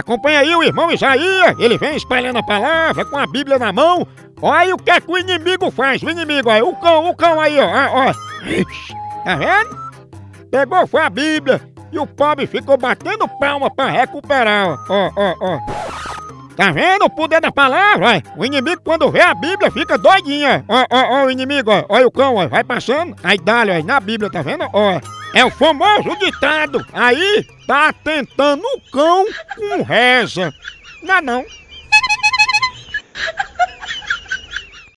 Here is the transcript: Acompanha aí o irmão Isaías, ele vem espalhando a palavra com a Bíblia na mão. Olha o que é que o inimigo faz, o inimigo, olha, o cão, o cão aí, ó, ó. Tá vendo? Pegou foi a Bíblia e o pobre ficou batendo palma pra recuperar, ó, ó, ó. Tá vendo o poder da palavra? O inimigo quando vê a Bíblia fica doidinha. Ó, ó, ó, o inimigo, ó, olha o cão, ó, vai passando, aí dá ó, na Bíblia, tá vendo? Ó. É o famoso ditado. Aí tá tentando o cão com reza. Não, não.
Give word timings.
Acompanha 0.00 0.40
aí 0.40 0.56
o 0.56 0.62
irmão 0.62 0.90
Isaías, 0.90 1.54
ele 1.58 1.76
vem 1.76 1.94
espalhando 1.94 2.38
a 2.38 2.42
palavra 2.42 3.04
com 3.04 3.18
a 3.18 3.26
Bíblia 3.26 3.58
na 3.58 3.70
mão. 3.70 4.06
Olha 4.40 4.74
o 4.74 4.78
que 4.78 4.90
é 4.90 4.98
que 4.98 5.10
o 5.10 5.18
inimigo 5.18 5.70
faz, 5.70 6.02
o 6.02 6.08
inimigo, 6.08 6.48
olha, 6.48 6.64
o 6.64 6.74
cão, 6.76 7.10
o 7.10 7.14
cão 7.14 7.38
aí, 7.38 7.60
ó, 7.60 8.08
ó. 8.08 8.12
Tá 9.22 9.36
vendo? 9.36 9.78
Pegou 10.50 10.86
foi 10.86 11.02
a 11.02 11.10
Bíblia 11.10 11.60
e 11.92 11.98
o 11.98 12.06
pobre 12.06 12.46
ficou 12.46 12.78
batendo 12.78 13.28
palma 13.28 13.70
pra 13.70 13.90
recuperar, 13.90 14.82
ó, 14.88 15.10
ó, 15.14 15.34
ó. 15.38 15.58
Tá 16.60 16.72
vendo 16.72 17.06
o 17.06 17.10
poder 17.10 17.40
da 17.40 17.50
palavra? 17.50 18.22
O 18.36 18.44
inimigo 18.44 18.82
quando 18.84 19.10
vê 19.10 19.22
a 19.22 19.32
Bíblia 19.32 19.70
fica 19.70 19.96
doidinha. 19.96 20.62
Ó, 20.68 20.84
ó, 20.90 21.22
ó, 21.22 21.24
o 21.24 21.30
inimigo, 21.30 21.70
ó, 21.70 21.86
olha 21.88 22.06
o 22.06 22.10
cão, 22.10 22.34
ó, 22.34 22.46
vai 22.48 22.62
passando, 22.62 23.16
aí 23.24 23.38
dá 23.38 23.62
ó, 23.62 23.82
na 23.82 23.98
Bíblia, 23.98 24.30
tá 24.30 24.42
vendo? 24.42 24.68
Ó. 24.70 25.00
É 25.32 25.42
o 25.42 25.50
famoso 25.50 26.14
ditado. 26.18 26.84
Aí 26.92 27.46
tá 27.66 27.94
tentando 28.04 28.62
o 28.62 28.90
cão 28.92 29.24
com 29.56 29.82
reza. 29.82 30.52
Não, 31.02 31.22
não. 31.22 31.44